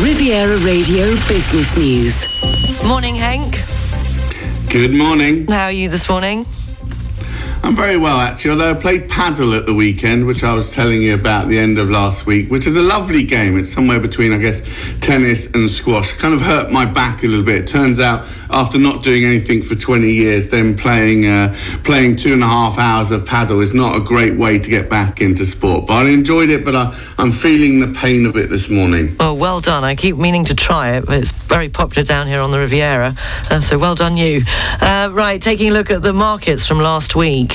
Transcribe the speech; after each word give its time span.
Riviera 0.00 0.56
Radio 0.58 1.14
Business 1.28 1.76
News. 1.76 2.26
Morning, 2.84 3.14
Hank. 3.14 3.60
Good 4.68 4.92
morning. 4.92 5.46
How 5.46 5.66
are 5.66 5.72
you 5.72 5.88
this 5.88 6.08
morning? 6.08 6.44
I'm 7.64 7.74
very 7.74 7.96
well, 7.96 8.18
actually, 8.18 8.50
although 8.50 8.72
I 8.72 8.74
played 8.74 9.08
padel 9.08 9.56
at 9.56 9.64
the 9.64 9.72
weekend, 9.72 10.26
which 10.26 10.44
I 10.44 10.52
was 10.52 10.70
telling 10.70 11.00
you 11.00 11.14
about 11.14 11.48
the 11.48 11.58
end 11.58 11.78
of 11.78 11.88
last 11.88 12.26
week, 12.26 12.50
which 12.50 12.66
is 12.66 12.76
a 12.76 12.82
lovely 12.82 13.24
game. 13.24 13.58
It's 13.58 13.72
somewhere 13.72 13.98
between, 13.98 14.34
I 14.34 14.36
guess, 14.36 14.60
tennis 15.00 15.46
and 15.54 15.70
squash. 15.70 16.12
Kind 16.12 16.34
of 16.34 16.42
hurt 16.42 16.70
my 16.70 16.84
back 16.84 17.22
a 17.22 17.26
little 17.26 17.42
bit. 17.42 17.60
It 17.62 17.66
turns 17.66 18.00
out, 18.00 18.28
after 18.50 18.78
not 18.78 19.02
doing 19.02 19.24
anything 19.24 19.62
for 19.62 19.76
20 19.76 20.12
years, 20.12 20.50
then 20.50 20.76
playing, 20.76 21.24
uh, 21.24 21.56
playing 21.84 22.16
two 22.16 22.34
and 22.34 22.42
a 22.42 22.46
half 22.46 22.78
hours 22.78 23.10
of 23.10 23.24
padel 23.24 23.62
is 23.62 23.72
not 23.72 23.96
a 23.96 24.00
great 24.00 24.36
way 24.36 24.58
to 24.58 24.68
get 24.68 24.90
back 24.90 25.22
into 25.22 25.46
sport. 25.46 25.86
But 25.86 26.06
I 26.06 26.10
enjoyed 26.10 26.50
it, 26.50 26.66
but 26.66 26.76
I, 26.76 26.94
I'm 27.16 27.32
feeling 27.32 27.80
the 27.80 27.98
pain 27.98 28.26
of 28.26 28.36
it 28.36 28.50
this 28.50 28.68
morning. 28.68 29.16
Oh, 29.20 29.32
well 29.32 29.62
done. 29.62 29.84
I 29.84 29.94
keep 29.94 30.18
meaning 30.18 30.44
to 30.44 30.54
try 30.54 30.96
it, 30.96 31.06
but 31.06 31.16
it's 31.16 31.32
very 31.32 31.70
popular 31.70 32.04
down 32.04 32.26
here 32.26 32.42
on 32.42 32.50
the 32.50 32.58
Riviera. 32.58 33.14
Uh, 33.50 33.60
so 33.60 33.78
well 33.78 33.94
done, 33.94 34.18
you. 34.18 34.42
Uh, 34.82 35.08
right, 35.12 35.40
taking 35.40 35.70
a 35.70 35.72
look 35.72 35.90
at 35.90 36.02
the 36.02 36.12
markets 36.12 36.66
from 36.66 36.78
last 36.78 37.16
week. 37.16 37.53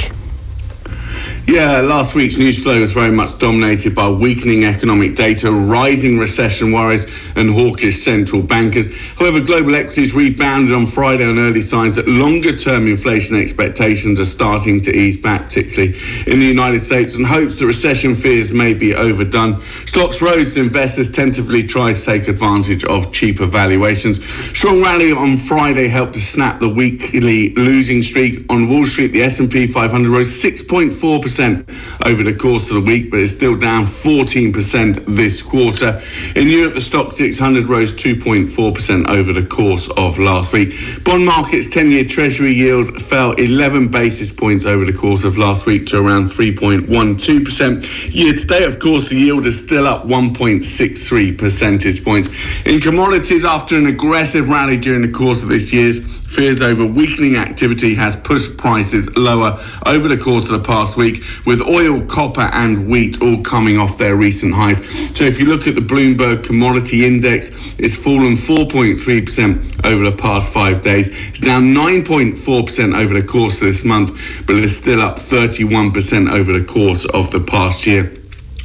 Yeah, 1.49 1.81
last 1.81 2.13
week's 2.13 2.37
news 2.37 2.61
flow 2.61 2.79
was 2.79 2.91
very 2.91 3.09
much 3.09 3.39
dominated 3.39 3.95
by 3.95 4.07
weakening 4.07 4.65
economic 4.65 5.15
data, 5.15 5.51
rising 5.51 6.19
recession 6.19 6.71
worries, 6.71 7.07
and 7.35 7.49
hawkish 7.49 8.03
central 8.03 8.43
bankers. 8.43 8.95
However, 9.15 9.41
global 9.41 9.73
equities 9.73 10.13
rebounded 10.13 10.75
on 10.75 10.85
Friday 10.85 11.25
on 11.25 11.39
early 11.39 11.61
signs 11.61 11.95
that 11.95 12.07
longer 12.07 12.55
term 12.55 12.85
inflation 12.85 13.35
expectations 13.35 14.19
are 14.19 14.25
starting 14.25 14.79
to 14.81 14.95
ease 14.95 15.17
back, 15.17 15.45
particularly 15.45 15.95
in 16.27 16.37
the 16.37 16.45
United 16.45 16.81
States, 16.81 17.15
and 17.15 17.25
hopes 17.25 17.57
that 17.57 17.65
recession 17.65 18.13
fears 18.13 18.53
may 18.53 18.75
be 18.75 18.93
overdone. 18.93 19.59
Stocks 19.87 20.21
rose 20.21 20.49
as 20.49 20.57
investors 20.57 21.11
tentatively 21.11 21.63
tried 21.63 21.95
to 21.95 22.05
take 22.05 22.27
advantage 22.27 22.83
of 22.83 23.11
cheaper 23.11 23.47
valuations. 23.47 24.23
Strong 24.55 24.83
rally 24.83 25.11
on 25.11 25.35
Friday 25.35 25.87
helped 25.87 26.13
to 26.13 26.21
snap 26.21 26.59
the 26.59 26.69
weekly 26.69 27.55
losing 27.55 28.03
streak. 28.03 28.45
On 28.51 28.69
Wall 28.69 28.85
Street, 28.85 29.13
the 29.13 29.23
S&P 29.23 29.65
500 29.65 30.07
rose 30.07 30.43
6.4% 30.43 31.38
over 31.39 32.23
the 32.23 32.35
course 32.37 32.69
of 32.69 32.75
the 32.75 32.81
week, 32.81 33.09
but 33.09 33.19
it's 33.19 33.31
still 33.31 33.57
down 33.57 33.85
14% 33.85 35.05
this 35.15 35.41
quarter. 35.41 36.01
In 36.35 36.47
Europe, 36.49 36.73
the 36.73 36.81
STOXX 36.81 37.13
600 37.13 37.69
rose 37.69 37.93
2.4% 37.93 39.09
over 39.09 39.31
the 39.31 39.45
course 39.45 39.89
of 39.91 40.19
last 40.19 40.51
week. 40.51 40.73
Bond 41.05 41.25
markets 41.25 41.67
10 41.67 41.91
year 41.91 42.03
Treasury 42.03 42.51
yield 42.51 43.01
fell 43.01 43.31
11 43.33 43.87
basis 43.87 44.31
points 44.31 44.65
over 44.65 44.83
the 44.83 44.93
course 44.93 45.23
of 45.23 45.37
last 45.37 45.65
week 45.65 45.85
to 45.87 45.97
around 45.97 46.25
3.12%. 46.25 48.13
Year 48.13 48.33
to 48.33 48.47
date, 48.47 48.67
of 48.67 48.79
course, 48.79 49.09
the 49.09 49.15
yield 49.15 49.45
is 49.45 49.63
still 49.63 49.87
up 49.87 50.05
1.63 50.05 51.37
percentage 51.37 52.03
points. 52.03 52.29
In 52.65 52.81
commodities, 52.81 53.45
after 53.45 53.77
an 53.77 53.85
aggressive 53.85 54.49
rally 54.49 54.77
during 54.77 55.01
the 55.01 55.11
course 55.11 55.41
of 55.41 55.47
this 55.47 55.71
year's 55.71 55.99
fears 56.29 56.61
over 56.61 56.85
weakening 56.85 57.35
activity 57.35 57.95
has 57.95 58.15
pushed 58.15 58.55
prices 58.55 59.09
lower 59.17 59.57
over 59.85 60.07
the 60.07 60.17
course 60.17 60.45
of 60.45 60.51
the 60.51 60.67
past 60.67 60.95
week, 60.95 61.23
with 61.45 61.61
oil, 61.61 62.05
copper, 62.05 62.49
and 62.53 62.87
wheat 62.87 63.21
all 63.21 63.41
coming 63.43 63.77
off 63.77 63.97
their 63.97 64.15
recent 64.15 64.53
highs. 64.53 64.79
So, 65.17 65.23
if 65.25 65.39
you 65.39 65.45
look 65.45 65.67
at 65.67 65.75
the 65.75 65.81
Bloomberg 65.81 66.43
Commodity 66.43 67.05
Index, 67.05 67.75
it's 67.79 67.95
fallen 67.95 68.33
4.3% 68.33 69.85
over 69.85 70.03
the 70.09 70.15
past 70.15 70.51
five 70.51 70.81
days. 70.81 71.07
It's 71.29 71.39
down 71.39 71.73
9.4% 71.73 72.97
over 72.97 73.13
the 73.13 73.25
course 73.25 73.61
of 73.61 73.67
this 73.67 73.83
month, 73.83 74.45
but 74.45 74.55
it's 74.57 74.75
still 74.75 75.01
up 75.01 75.17
31% 75.17 76.31
over 76.31 76.57
the 76.57 76.65
course 76.65 77.05
of 77.05 77.31
the 77.31 77.39
past 77.39 77.85
year. 77.85 78.18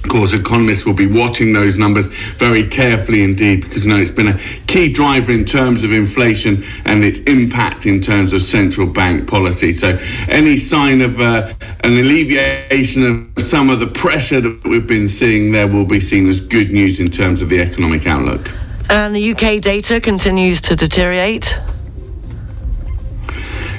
Of 0.05 0.11
course, 0.11 0.35
economists 0.35 0.85
will 0.85 0.95
be 0.95 1.07
watching 1.07 1.55
those 1.55 1.79
numbers 1.79 2.09
very 2.37 2.69
carefully 2.69 3.23
indeed 3.23 3.63
because 3.63 3.85
you 3.85 3.91
know 3.91 3.99
it's 3.99 4.11
been 4.11 4.29
a 4.29 4.39
key 4.67 4.93
driver 4.93 5.33
in 5.33 5.45
terms 5.47 5.83
of 5.83 5.93
inflation 5.93 6.63
and 6.85 7.03
its 7.03 7.21
impact 7.21 7.87
in 7.87 8.01
terms 8.01 8.35
of 8.35 8.43
central 8.43 8.87
bank 8.87 9.27
policy. 9.27 9.73
So, 9.73 9.99
any 10.29 10.59
sign 10.59 11.01
of 11.01 11.21
uh, 11.21 11.53
an 11.83 11.93
alleviation 11.95 13.33
of 13.37 13.43
some 13.43 13.71
of 13.71 13.81
the 13.81 13.87
pressure 13.87 14.43
that 14.43 14.65
we've 14.65 14.87
been 14.87 15.09
seeing 15.09 15.53
there 15.53 15.67
will 15.67 15.87
be 15.87 16.01
seen 16.01 16.29
as 16.29 16.39
good 16.39 16.71
news 16.71 17.01
in 17.01 17.07
terms 17.07 17.41
of 17.41 17.49
the 17.49 17.61
economic 17.61 18.07
outlook. 18.07 18.53
And 18.91 19.17
the 19.17 19.31
UK 19.31 19.63
data 19.63 20.01
continues 20.01 20.61
to 20.63 20.77
deteriorate. 20.77 21.59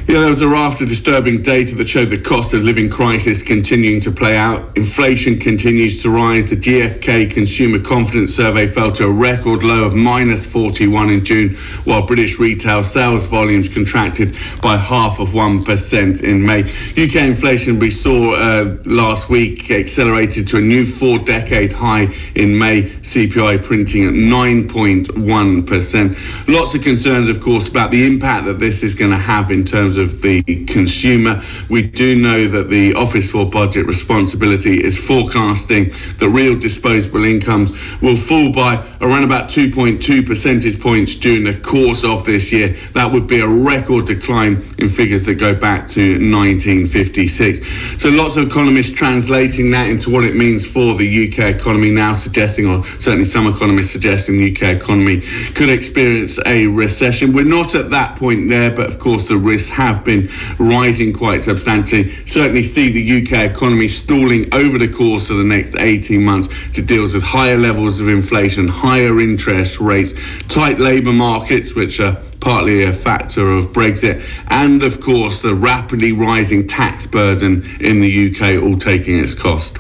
Yeah, 0.08 0.20
there 0.20 0.30
was 0.30 0.44
a 0.44 0.48
raft 0.48 0.82
of 0.82 0.88
disturbing 0.88 1.42
data 1.42 1.74
that 1.74 1.90
showed 1.90 2.12
the 2.12 2.20
cost 2.20 2.54
of 2.54 2.62
living 2.62 2.92
crisis 2.92 3.42
continuing 3.42 4.00
to 4.02 4.12
play 4.12 4.38
out. 4.38 4.78
Inflation 4.78 5.40
continues 5.40 6.04
to 6.04 6.12
rise. 6.12 6.48
The 6.48 6.58
GfK 6.58 7.32
Consumer 7.32 7.80
Confidence 7.80 8.36
Survey 8.36 8.68
fell 8.68 8.92
to 8.92 9.08
a 9.08 9.12
record 9.12 9.64
low 9.64 9.84
of 9.84 9.96
minus 9.96 10.46
41 10.46 11.10
in 11.10 11.26
June, 11.26 11.56
while 11.86 12.06
British 12.06 12.38
retail 12.38 12.84
sales 12.84 13.26
volumes 13.26 13.68
contracted 13.68 14.36
by 14.62 14.78
half 14.78 15.20
of 15.20 15.30
1% 15.30 16.24
in 16.24 16.46
May. 16.46 16.66
UK 16.92 17.16
inflation 17.28 17.80
we 17.80 17.90
saw 17.90 18.36
uh, 18.36 18.78
last 18.86 19.28
week 19.28 19.72
accelerated 19.72 20.48
to 20.50 20.58
a 20.58 20.62
new 20.62 20.86
four 20.86 21.18
decade 21.18 21.72
high 21.72 22.10
in 22.36 22.56
May, 22.56 22.84
CPI 22.84 23.64
printing 23.64 24.06
at 24.06 24.14
9.1%. 24.14 26.48
Lots 26.48 26.76
of 26.76 26.84
concerns, 26.84 27.28
of 27.28 27.42
course, 27.42 27.68
about 27.68 27.90
the 27.90 28.06
impact 28.06 28.46
that 28.46 28.60
this 28.60 28.84
is 28.84 28.94
going 28.94 29.10
to 29.10 29.18
have 29.18 29.50
in 29.50 29.64
terms 29.64 29.95
of 29.98 30.22
the 30.22 30.44
consumer. 30.66 31.42
We 31.70 31.84
do 31.84 32.16
know 32.16 32.48
that 32.48 32.70
the 32.70 32.94
Office 32.94 33.32
for 33.32 33.50
Budget 33.50 33.86
Responsibility 33.86 34.84
is 34.84 34.98
forecasting 34.98 35.90
that 36.20 36.30
real 36.30 36.58
disposable 36.58 37.24
incomes 37.24 37.72
will 38.02 38.16
fall 38.16 38.52
by 38.52 38.86
around 39.02 39.24
about 39.24 39.50
2.2 39.50 40.26
percentage 40.26 40.80
points 40.80 41.16
during 41.16 41.44
the 41.44 41.60
course 41.60 42.04
of 42.04 42.26
this 42.26 42.52
year. 42.52 42.70
That 42.94 43.12
would 43.12 43.28
be 43.28 43.40
a 43.40 43.48
record 43.48 44.08
decline 44.08 44.62
in 44.78 44.90
figures 44.90 45.24
that 45.26 45.36
go 45.36 45.56
back 45.56 45.88
to 45.90 46.02
1956. 46.02 48.02
So 48.02 48.10
lots 48.10 48.38
of 48.38 48.48
economists 48.48 48.92
translating 48.92 49.72
that 49.72 49.90
into 49.90 50.10
what 50.10 50.24
it 50.24 50.36
means 50.36 50.68
for 50.68 50.96
the 50.96 51.28
UK 51.28 51.56
economy 51.56 51.92
now, 51.92 52.14
suggesting, 52.14 52.68
or 52.68 52.84
certainly 53.00 53.26
some 53.26 53.48
economists 53.48 53.92
suggesting 53.92 54.38
the 54.38 54.52
UK 54.52 54.76
economy 54.76 55.22
could 55.54 55.70
experience 55.70 56.40
a 56.46 56.68
recession. 56.68 57.34
We're 57.34 57.46
not 57.46 57.76
at 57.76 57.90
that 57.92 58.18
point 58.18 58.50
there, 58.50 58.72
but 58.72 58.88
of 58.88 59.00
course 59.00 59.28
the 59.28 59.38
risks 59.38 59.70
been 60.04 60.30
rising 60.58 61.14
quite 61.14 61.44
substantially. 61.44 62.10
Certainly 62.26 62.64
see 62.64 62.92
the 62.92 63.22
UK 63.22 63.52
economy 63.52 63.88
stalling 63.88 64.54
over 64.54 64.78
the 64.78 64.90
course 64.90 65.30
of 65.30 65.38
the 65.38 65.44
next 65.44 65.76
18 65.76 66.24
months 66.24 66.48
to 66.74 66.82
deal 66.82 67.04
with 67.04 67.22
higher 67.22 67.58
levels 67.58 68.00
of 68.00 68.10
inflation, 68.10 68.68
higher 68.68 69.20
interest 69.20 69.80
rates, 69.80 70.14
tight 70.48 70.80
labour 70.80 71.14
markets, 71.14 71.76
which 71.76 72.00
are 72.00 72.18
partly 72.40 72.84
a 72.84 72.94
factor 72.94 73.50
of 73.50 73.68
Brexit, 73.68 74.24
and 74.48 74.84
of 74.84 75.02
course 75.02 75.42
the 75.42 75.54
rapidly 75.54 76.12
rising 76.12 76.68
tax 76.68 77.06
burden 77.06 77.64
in 77.80 78.02
the 78.02 78.30
UK, 78.30 78.62
all 78.64 78.76
taking 78.76 79.20
its 79.20 79.34
cost. 79.34 79.78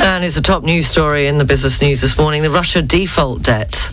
And 0.00 0.24
it's 0.24 0.36
a 0.36 0.42
top 0.42 0.62
news 0.62 0.86
story 0.86 1.26
in 1.26 1.38
the 1.38 1.44
business 1.44 1.80
news 1.80 2.00
this 2.00 2.16
morning 2.16 2.42
the 2.42 2.50
Russia 2.50 2.82
default 2.82 3.42
debt. 3.42 3.90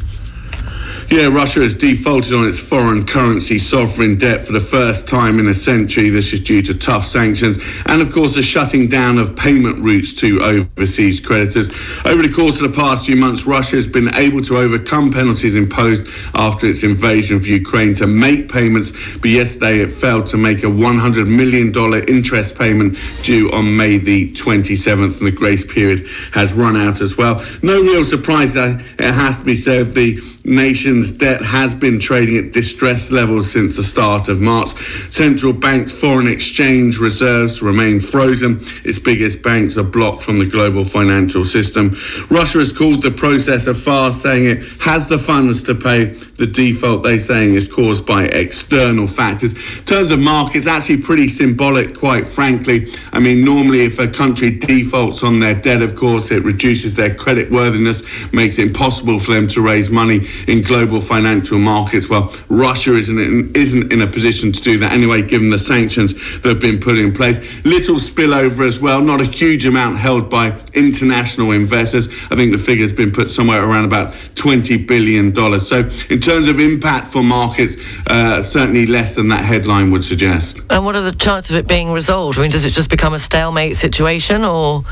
Yeah, 1.12 1.28
Russia 1.28 1.60
has 1.60 1.76
defaulted 1.76 2.32
on 2.32 2.48
its 2.48 2.58
foreign 2.58 3.06
currency 3.06 3.60
sovereign 3.60 4.18
debt 4.18 4.46
for 4.46 4.54
the 4.54 4.62
first 4.62 5.10
time 5.10 5.40
in 5.42 5.48
a 5.50 5.54
century. 5.54 6.08
This 6.10 6.32
is 6.32 6.40
due 6.40 6.62
to 6.62 6.74
tough 6.74 7.06
sanctions 7.06 7.58
and, 7.86 8.02
of 8.02 8.14
course, 8.14 8.36
the 8.36 8.42
shutting 8.42 8.88
down 8.88 9.18
of 9.18 9.36
payment 9.36 9.80
routes 9.80 10.14
to 10.22 10.40
overseas 10.42 11.20
creditors. 11.20 11.68
Over 12.06 12.24
the 12.24 12.32
course 12.34 12.62
of 12.62 12.72
the 12.72 12.74
past 12.74 13.06
few 13.06 13.18
months, 13.18 13.46
Russia 13.46 13.76
has 13.76 13.88
been 13.88 14.16
able 14.16 14.40
to 14.44 14.58
overcome 14.58 15.12
penalties 15.12 15.54
imposed 15.54 16.08
after 16.34 16.68
its 16.68 16.82
invasion 16.82 17.36
of 17.36 17.46
Ukraine 17.46 17.94
to 17.96 18.08
make 18.08 18.50
payments, 18.50 18.92
but 19.18 19.32
yesterday 19.32 19.82
it 19.82 19.92
failed 19.92 20.28
to 20.28 20.38
make 20.38 20.60
a 20.60 20.68
$100 20.68 21.28
million 21.28 21.74
interest 22.08 22.58
payment 22.58 22.98
due 23.22 23.52
on 23.52 23.76
May 23.76 23.98
the 23.98 24.32
27th, 24.32 25.18
and 25.20 25.28
the 25.28 25.32
grace 25.32 25.66
period 25.66 26.08
has 26.32 26.54
run 26.54 26.78
out 26.78 27.02
as 27.02 27.18
well. 27.18 27.46
No 27.62 27.82
real 27.82 28.06
surprise, 28.06 28.56
it 28.56 28.80
has 29.00 29.40
to 29.40 29.46
be 29.46 29.56
said. 29.56 29.94
The 29.94 30.22
nation's 30.44 31.11
debt 31.11 31.41
has 31.41 31.76
been 31.76 31.99
trading 31.99 32.38
at 32.38 32.52
distress 32.52 33.11
levels 33.11 33.52
since 33.52 33.76
the 33.76 33.84
start 33.84 34.28
of 34.28 34.41
March. 34.41 34.70
Central 35.11 35.53
banks' 35.53 35.91
foreign 35.91 36.28
exchange 36.28 36.97
reserves 36.97 37.61
remain 37.61 37.99
frozen. 37.99 38.59
Its 38.84 38.97
biggest 38.97 39.43
banks 39.43 39.78
are 39.78 39.84
blocked 39.84 40.23
from 40.23 40.40
the 40.40 40.46
global 40.46 40.84
financial 40.84 41.46
system. 41.46 41.90
Russia 42.29 42.58
has 42.58 42.73
called 42.73 43.03
the 43.03 43.11
process 43.11 43.67
a 43.67 43.73
farce, 43.73 44.22
saying 44.22 44.46
it 44.46 44.64
has 44.82 45.08
the 45.08 45.20
funds 45.20 45.64
to 45.64 45.76
pay 45.76 46.05
the 46.05 46.47
default 46.47 47.03
they're 47.03 47.20
saying 47.20 47.53
is 47.53 47.67
caused 47.67 48.05
by 48.05 48.23
external 48.23 49.05
factors. 49.05 49.53
In 49.53 49.85
terms 49.85 50.11
of 50.11 50.20
markets, 50.20 50.66
actually 50.66 50.97
pretty 50.97 51.28
symbolic, 51.28 51.96
quite 51.96 52.26
frankly. 52.26 52.87
I 53.14 53.20
mean, 53.20 53.46
normally 53.46 53.82
if 53.82 53.99
a 53.99 54.08
country 54.08 54.49
defaults 54.58 55.22
on 55.22 55.40
their 55.40 55.53
debt, 55.53 55.84
of 55.84 55.96
course, 55.96 56.32
it 56.32 56.44
reduces 56.44 56.96
their 56.96 57.14
credit 57.14 57.52
worthiness, 57.52 58.02
makes 58.34 58.58
it 58.58 58.67
impossible 58.67 59.20
for 59.20 59.34
them 59.34 59.47
to 59.49 59.61
raise 59.61 59.91
money 59.91 60.26
in 60.48 60.62
global 60.62 61.02
financial 61.02 61.60
markets. 61.60 62.10
Well, 62.10 62.34
Russia 62.50 62.96
isn't 62.96 63.20
in, 63.20 63.52
isn't 63.56 63.92
in 63.92 64.02
a 64.02 64.08
position 64.08 64.52
to 64.52 64.62
do 64.62 64.78
that 64.80 64.92
anyway, 64.92 65.22
given 65.22 65.50
the 65.50 65.60
sanctions 65.60 66.14
that 66.42 66.50
have 66.50 66.60
been 66.60 66.80
put 66.80 66.98
in 66.98 67.14
place. 67.14 67.64
Little 67.66 67.96
spillover 67.96 68.68
as 68.68 68.80
well, 68.80 69.02
not 69.02 69.22
a 69.22 69.26
huge 69.26 69.66
amount 69.66 69.98
held 69.98 70.30
by 70.30 70.58
international 70.74 71.52
investors. 71.52 72.08
I 72.32 72.36
think 72.36 72.52
the 72.52 72.58
figure's 72.58 72.94
been 72.94 73.12
put 73.12 73.30
somewhere 73.30 73.64
around 73.64 73.86
about 73.86 74.14
$20 74.14 74.88
billion. 74.88 75.34
So, 75.60 75.80
in 76.10 76.20
terms 76.20 76.48
of 76.48 76.60
impact 76.60 77.08
for 77.08 77.24
markets, 77.24 77.76
uh, 78.08 78.42
certainly 78.42 78.86
less 78.86 79.16
than 79.16 79.28
that 79.30 79.44
headline 79.44 79.92
would 79.92 80.04
suggest. 80.04 80.60
And 80.70 80.86
what 80.86 80.96
are 80.96 81.02
the 81.02 81.12
chances 81.12 81.52
of 81.52 81.58
it 81.58 81.68
being 81.68 81.92
resolved? 81.92 82.38
I 82.38 82.42
mean, 82.42 82.52
does 82.52 82.66
it 82.66 82.72
just 82.72 82.90
become 82.90 83.14
a 83.14 83.20
stalemate 83.20 83.76
situation 83.76 84.44
or? 84.44 84.84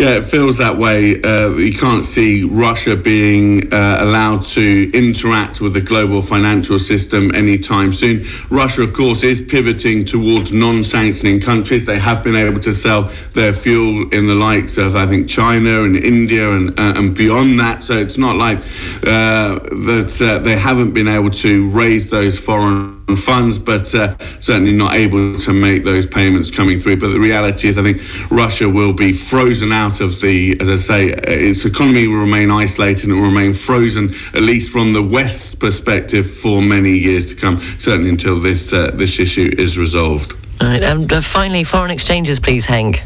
Yeah, 0.00 0.16
it 0.16 0.24
feels 0.24 0.56
that 0.56 0.78
way. 0.78 1.20
Uh, 1.20 1.50
you 1.50 1.74
can't 1.74 2.06
see 2.06 2.42
Russia 2.44 2.96
being 2.96 3.70
uh, 3.70 3.98
allowed 4.00 4.44
to 4.44 4.90
interact 4.94 5.60
with 5.60 5.74
the 5.74 5.82
global 5.82 6.22
financial 6.22 6.78
system 6.78 7.34
anytime 7.34 7.92
soon. 7.92 8.24
Russia, 8.48 8.80
of 8.80 8.94
course, 8.94 9.22
is 9.22 9.42
pivoting 9.42 10.06
towards 10.06 10.54
non 10.54 10.84
sanctioning 10.84 11.38
countries. 11.38 11.84
They 11.84 11.98
have 11.98 12.24
been 12.24 12.34
able 12.34 12.60
to 12.60 12.72
sell 12.72 13.10
their 13.34 13.52
fuel 13.52 14.08
in 14.14 14.26
the 14.26 14.34
likes 14.34 14.78
of, 14.78 14.96
I 14.96 15.06
think, 15.06 15.28
China 15.28 15.82
and 15.82 15.94
India 15.96 16.50
and, 16.50 16.70
uh, 16.80 16.94
and 16.96 17.14
beyond 17.14 17.60
that. 17.60 17.82
So 17.82 17.98
it's 17.98 18.16
not 18.16 18.36
like 18.36 18.56
uh, 19.06 19.58
that 19.58 20.18
uh, 20.22 20.38
they 20.38 20.56
haven't 20.56 20.94
been 20.94 21.08
able 21.08 21.30
to 21.30 21.68
raise 21.68 22.08
those 22.08 22.38
foreign 22.38 22.99
funds, 23.16 23.58
but 23.58 23.94
uh, 23.94 24.16
certainly 24.40 24.72
not 24.72 24.94
able 24.94 25.34
to 25.34 25.52
make 25.52 25.84
those 25.84 26.06
payments 26.06 26.50
coming 26.50 26.78
through. 26.78 26.98
But 26.98 27.10
the 27.10 27.20
reality 27.20 27.68
is, 27.68 27.78
I 27.78 27.82
think 27.82 28.30
Russia 28.30 28.68
will 28.68 28.92
be 28.92 29.12
frozen 29.12 29.72
out 29.72 30.00
of 30.00 30.20
the, 30.20 30.60
as 30.60 30.68
I 30.68 30.76
say, 30.76 31.08
its 31.08 31.64
economy 31.64 32.06
will 32.06 32.18
remain 32.18 32.50
isolated 32.50 33.04
and 33.04 33.12
it 33.12 33.20
will 33.20 33.28
remain 33.28 33.52
frozen, 33.52 34.14
at 34.34 34.42
least 34.42 34.70
from 34.70 34.92
the 34.92 35.02
West's 35.02 35.54
perspective, 35.54 36.30
for 36.30 36.62
many 36.62 36.96
years 36.98 37.34
to 37.34 37.40
come. 37.40 37.58
Certainly 37.78 38.10
until 38.10 38.38
this 38.38 38.72
uh, 38.72 38.90
this 38.92 39.18
issue 39.18 39.50
is 39.58 39.78
resolved. 39.78 40.34
Right, 40.60 40.82
and 40.82 41.10
uh, 41.12 41.20
finally, 41.20 41.64
foreign 41.64 41.90
exchanges, 41.90 42.38
please, 42.38 42.66
Hank. 42.66 43.02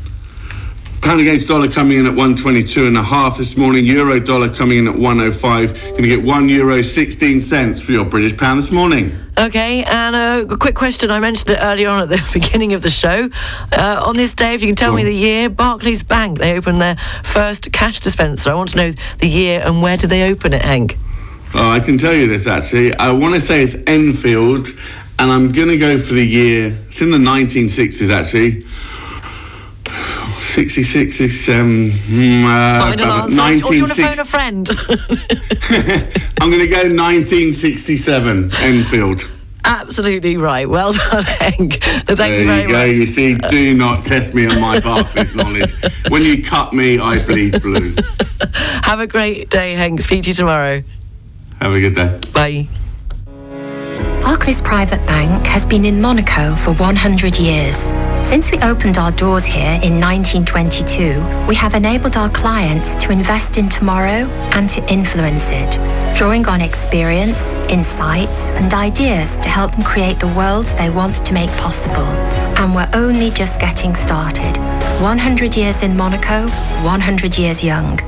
Pound 1.04 1.20
against 1.20 1.48
dollar 1.48 1.68
coming 1.68 1.98
in 1.98 2.06
at 2.06 2.14
122 2.14 2.86
and 2.86 2.96
a 2.96 3.02
half 3.02 3.36
this 3.36 3.58
morning. 3.58 3.84
Euro 3.84 4.18
dollar 4.18 4.48
coming 4.48 4.78
in 4.78 4.88
at 4.88 4.94
105. 4.94 5.82
Going 5.82 5.96
to 6.02 6.08
get 6.08 6.22
one 6.22 6.48
euro 6.48 6.80
16 6.80 7.40
cents 7.42 7.82
for 7.82 7.92
your 7.92 8.06
British 8.06 8.34
pound 8.38 8.58
this 8.58 8.70
morning. 8.70 9.14
Okay, 9.38 9.84
and 9.84 10.16
uh, 10.16 10.46
a 10.48 10.56
quick 10.56 10.74
question. 10.74 11.10
I 11.10 11.20
mentioned 11.20 11.50
it 11.50 11.58
earlier 11.60 11.90
on 11.90 12.00
at 12.00 12.08
the 12.08 12.26
beginning 12.32 12.72
of 12.72 12.80
the 12.80 12.88
show. 12.88 13.28
Uh, 13.70 14.02
on 14.02 14.16
this 14.16 14.32
day, 14.32 14.54
if 14.54 14.62
you 14.62 14.68
can 14.68 14.76
tell 14.76 14.94
me 14.94 15.04
the 15.04 15.14
year, 15.14 15.50
Barclays 15.50 16.02
Bank, 16.02 16.38
they 16.38 16.56
opened 16.56 16.80
their 16.80 16.96
first 17.22 17.70
cash 17.70 18.00
dispenser. 18.00 18.48
I 18.48 18.54
want 18.54 18.70
to 18.70 18.78
know 18.78 18.90
the 19.18 19.28
year 19.28 19.60
and 19.62 19.82
where 19.82 19.98
did 19.98 20.08
they 20.08 20.30
open 20.30 20.54
it, 20.54 20.62
Hank? 20.62 20.96
Oh, 21.52 21.70
I 21.70 21.80
can 21.80 21.98
tell 21.98 22.14
you 22.14 22.26
this 22.28 22.46
actually. 22.46 22.94
I 22.94 23.12
want 23.12 23.34
to 23.34 23.42
say 23.42 23.62
it's 23.62 23.76
Enfield, 23.86 24.68
and 25.18 25.30
I'm 25.30 25.52
going 25.52 25.68
to 25.68 25.76
go 25.76 25.98
for 25.98 26.14
the 26.14 26.26
year. 26.26 26.74
It's 26.88 27.02
in 27.02 27.10
the 27.10 27.18
1960s 27.18 28.08
actually. 28.08 28.64
66 30.54 31.20
is 31.20 31.48
um, 31.48 31.90
mm, 31.90 32.44
uh, 32.44 32.80
Final 32.80 33.06
about 33.06 33.24
answer. 33.24 33.66
Or 33.66 33.70
do 33.70 33.74
you 33.74 33.82
want 33.82 33.94
to 33.94 34.02
1960 34.02 34.02
phone 34.04 34.18
a 34.20 34.24
friend? 34.24 34.70
I'm 36.40 36.50
going 36.50 36.60
to 36.60 36.68
go 36.68 36.76
1967 36.76 38.50
Enfield. 38.62 39.32
Absolutely 39.64 40.36
right. 40.36 40.68
Well 40.68 40.92
done, 41.10 41.24
Hank. 41.24 41.82
Thank 41.82 42.06
There 42.06 42.40
you 42.40 42.46
very 42.46 42.62
you 42.62 42.68
go. 42.68 42.86
much. 42.86 42.88
You 42.90 43.06
see, 43.06 43.34
do 43.34 43.74
not 43.74 44.04
test 44.04 44.32
me 44.32 44.46
on 44.46 44.60
my 44.60 44.78
Barclays 44.78 45.34
knowledge. 45.34 45.72
When 46.08 46.22
you 46.22 46.40
cut 46.40 46.72
me, 46.72 47.00
I 47.00 47.24
bleed 47.26 47.60
blue. 47.60 47.92
Have 48.84 49.00
a 49.00 49.08
great 49.08 49.50
day, 49.50 49.72
Hank. 49.72 50.02
Speak 50.02 50.22
to 50.22 50.28
you 50.28 50.34
tomorrow. 50.34 50.84
Have 51.60 51.72
a 51.72 51.80
good 51.80 51.96
day. 51.96 52.20
Bye. 52.32 52.68
Barclays 54.22 54.62
Private 54.62 55.04
Bank 55.04 55.44
has 55.46 55.66
been 55.66 55.84
in 55.84 56.00
Monaco 56.00 56.54
for 56.54 56.74
100 56.74 57.38
years. 57.40 58.03
Since 58.24 58.50
we 58.50 58.58
opened 58.58 58.98
our 58.98 59.12
doors 59.12 59.44
here 59.44 59.78
in 59.82 60.00
1922, 60.00 61.46
we 61.46 61.54
have 61.54 61.74
enabled 61.74 62.16
our 62.16 62.30
clients 62.30 62.96
to 62.96 63.12
invest 63.12 63.58
in 63.58 63.68
tomorrow 63.68 64.26
and 64.56 64.68
to 64.70 64.92
influence 64.92 65.50
it, 65.50 65.70
drawing 66.16 66.46
on 66.48 66.60
experience, 66.60 67.40
insights, 67.70 68.40
and 68.58 68.72
ideas 68.72 69.36
to 69.36 69.48
help 69.48 69.72
them 69.72 69.82
create 69.84 70.18
the 70.18 70.32
world 70.34 70.64
they 70.78 70.90
want 70.90 71.16
to 71.26 71.34
make 71.34 71.50
possible. 71.58 72.08
And 72.58 72.74
we're 72.74 72.90
only 72.94 73.30
just 73.30 73.60
getting 73.60 73.94
started. 73.94 74.56
100 75.00 75.56
years 75.56 75.82
in 75.82 75.96
Monaco, 75.96 76.48
100 76.82 77.38
years 77.38 77.62
young. 77.62 78.00